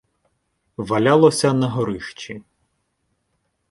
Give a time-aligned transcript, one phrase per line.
[0.77, 2.43] Валялося на горищі.